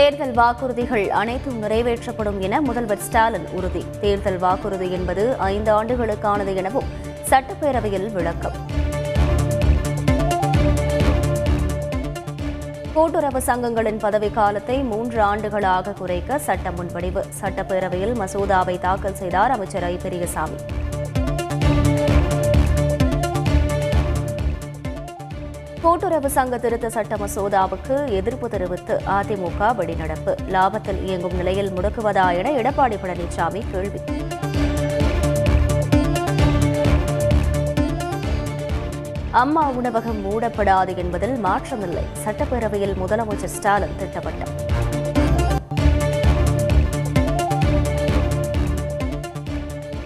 [0.00, 3.84] தேர்தல் வாக்குறுதிகள் அனைத்தும் நிறைவேற்றப்படும் என முதல்வர் ஸ்டாலின் உறுதி.
[4.00, 6.84] தேர்தல் வாக்குறுதி என்பது ஐந்து ஆண்டுகளுக்கானது எனவும்
[7.30, 8.52] சட்டப்பேரவையில் விளக்கம்.
[12.92, 19.96] கூட்டுறவு சங்கங்களின் பதவிக்காலத்தை மூன்று ஆண்டுகளாக குறைக்க சட்ட முன்வடிவு சட்டப்பேரவையில் மசோதாவை தாக்கல் செய்தார் அமைச்சர் ஐ.
[20.02, 20.56] பெரியசாமி.
[25.82, 32.96] கூட்டுறவு சங்க திருத்த சட்ட மசோதாவுக்கு எதிர்ப்பு தெரிவித்து அதிமுக வெளிநடப்பு லாபத்தில் இயங்கும் நிலையில் முடக்குவதா என எடப்பாடி
[33.02, 34.00] பழனிசாமி கேள்வி.
[39.30, 42.04] அம்மா உணவகம் மூடப்படாது என்பதில் மாற்றமில்லை.
[42.24, 44.69] சட்டப்பேரவையில் முதலமைச்சர் ஸ்டாலின் திட்டவட்டம்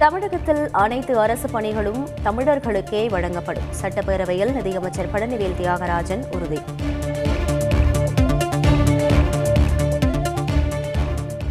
[0.05, 3.63] தமிழகத்தில் அனைத்து அரசு பணிகளும் தமிழர்களுக்கே வழங்கப்படும்.
[3.83, 6.61] சட்டப்பேரவையில் நிதியமைச்சர் பழனிவேல் தியாகராஜன் உறுதி.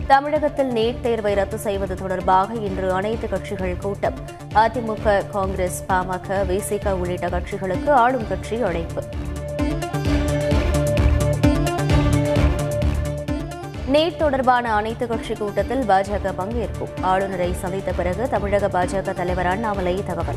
[0.07, 4.13] தமிழகத்தில் நீட் தேர்வை ரத்து செய்வது தொடர்பாக இன்று அனைத்து கட்சிகள் கூட்டம்.
[4.55, 9.03] அதிமுக காங்கிரஸ் பாமக விசிக உள்ளிட்ட கட்சிகளுக்கு ஆளும் கட்சி அழைப்பு.
[13.93, 20.35] நீட் தொடர்பான அனைத்து கட்சி கூட்டத்தில் பாஜக பங்கேற்கும் ஆளுநரை சந்தித்த பிறகு தமிழக பாஜக தலைவர் அண்ணாமலை தகவல்.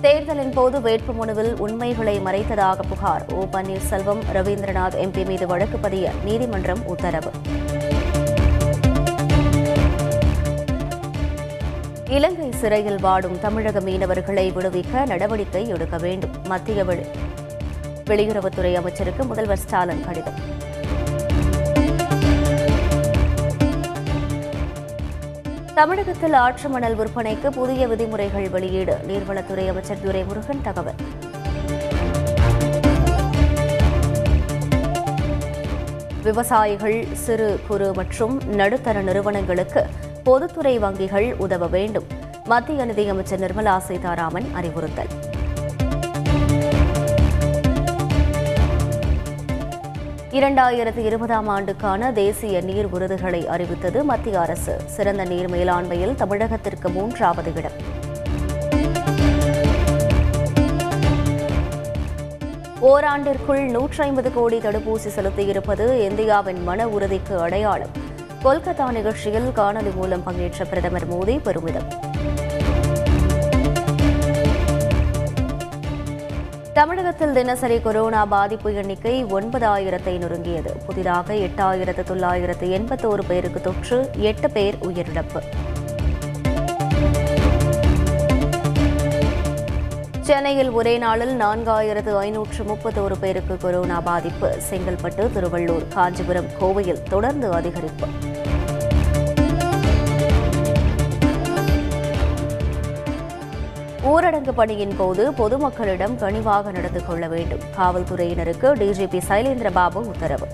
[0.00, 3.24] தேர்தலின் போது வேட்புமனுவில் உண்மைகளை மறைத்ததாக புகார்.
[3.32, 7.30] ஓ பன்னீர்செல்வம் ரவீந்திரநாத் எம்பி மீது வழக்கு பதிய நீதிமன்றம் உத்தரவு.
[12.08, 16.30] இலங்கை சிறையில் வாடும் தமிழக மீனவர்களை விடுவிக்க நடவடிக்கை எடுக்க வேண்டும்.
[16.44, 16.84] மத்திய
[18.10, 20.38] வெளியுறவுத்துறை அமைச்சருக்கு முதல்வர் ஸ்டாலின் கடிதம்.
[25.74, 31.00] தமிழகத்தில் ஆற்று மணல் விற்பனைக்கு புதிய விதிமுறைகள் வெளியீடு நீர்வளத்துறை அமைச்சர் துரைமுருகன் தகவல்.
[36.22, 39.82] விவசாயிகள் சிறு குறு மற்றும் நடுத்தர நிறுவனங்களுக்கு
[40.28, 42.06] பொதுத்துறை வங்கிகள் உதவ வேண்டும்
[42.52, 45.33] மத்திய நிதியமைச்சர் நிர்மலா சீதாராமன் அறிவுறுத்தல்.
[50.34, 54.80] இரண்டாயிரத்து இருபதாம் ஆண்டுக்கான தேசிய நீர் விருதுகளை அறிவித்தது மத்திய அரசு.
[54.86, 57.76] சிறந்த நீர் மேலாண்மையில் தமிழகத்திற்கு மூன்றாவது இடம்.
[62.82, 67.90] ஓராண்டிற்குள் நூற்றி ஐம்பது கோடி தடுப்பூசி செலுத்தியிருப்பது இந்தியாவின் மன உறுதிக்கு அடையாளம்.
[68.44, 72.12] கொல்கத்தா நிகழ்ச்சியில் காணொலி மூலம் பங்கேற்ற பிரதமர் மோடி பெருமிதம்.
[76.74, 80.70] தமிழகத்தில் தினசரி கொரோனா பாதிப்பு எண்ணிக்கை ஒன்பதாயிரத்தை நொறுங்கியது.
[80.86, 85.40] புதிதாக எட்டாயிரத்து தொள்ளாயிரத்து எண்பத்தோரு பேருக்கு தொற்று எட்டு பேர் உயிரிழப்பு.
[90.20, 94.58] சென்னையில் ஒரே நாளில் நான்காயிரத்து ஐநூற்று முப்பத்தோரு பேருக்கு கொரோனா பாதிப்பு.
[94.70, 98.08] செங்கல்பட்டு திருவள்ளூர் காஞ்சிபுரம் கோவையில் தொடர்ந்து அதிகரிப்பு.
[104.44, 107.60] ஊரடங்கு பணியின் போது பொதுமக்களிடம் கனிவாக நடந்து கொள்ள வேண்டும்.
[107.78, 110.46] காவல்துறையினருக்கு டிஜிபி சைலேந்திரபாபு உத்தரவு.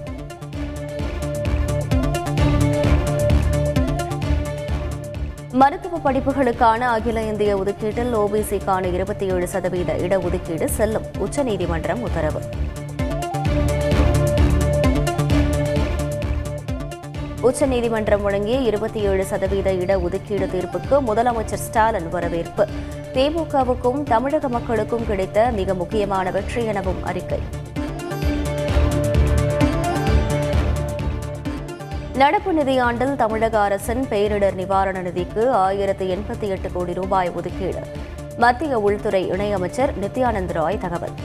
[5.52, 11.04] மருத்துவ படிப்புகளுக்கான அகில இந்திய ஒதுக்கீட்டில் ஓபிசிக்கான இருபத்தி ஏழு சதவீத இடஒதுக்கீடு செல்லும்.
[11.18, 12.40] உச்சநீதிமன்றம் உத்தரவு.
[17.50, 22.68] உச்சநீதிமன்றம் வழங்கிய இருபத்தி ஏழு சதவீத இடஒதுக்கீடு தீர்ப்புக்கு முதலமைச்சர் ஸ்டாலின் வரவேற்பு.
[23.14, 27.40] திமுகவுக்கும் தமிழக மக்களுக்கும் கிடைத்த மிக முக்கியமான வெற்றி எனவும் அறிக்கை.
[32.14, 37.82] நடப்பு நிதியாண்டில் தமிழக அரசின் பேரிடர் நிவாரண நிதிக்கு ஆயிரத்து எண்பத்தி எட்டு கோடி ரூபாய் ஒதுக்கீடு.
[38.36, 41.16] மத்திய உள்துறை இணையமைச்சர் நித்யானந்த் ராய் தகவல்.